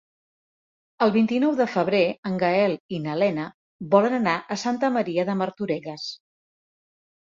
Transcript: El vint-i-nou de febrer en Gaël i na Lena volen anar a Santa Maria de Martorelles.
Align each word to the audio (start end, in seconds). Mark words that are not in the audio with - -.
El 1.05 1.13
vint-i-nou 1.15 1.53
de 1.59 1.67
febrer 1.75 2.01
en 2.31 2.41
Gaël 2.45 2.75
i 2.99 3.03
na 3.05 3.21
Lena 3.23 3.47
volen 3.95 4.21
anar 4.25 4.37
a 4.37 4.61
Santa 4.67 4.95
Maria 5.01 5.31
de 5.33 5.41
Martorelles. 5.47 6.13